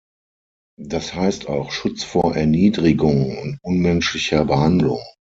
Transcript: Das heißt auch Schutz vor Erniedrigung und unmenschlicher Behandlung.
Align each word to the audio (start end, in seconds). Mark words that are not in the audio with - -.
Das 0.81 1.13
heißt 1.13 1.47
auch 1.47 1.69
Schutz 1.71 2.03
vor 2.03 2.35
Erniedrigung 2.35 3.33
und 3.37 3.59
unmenschlicher 3.61 4.45
Behandlung. 4.45 5.03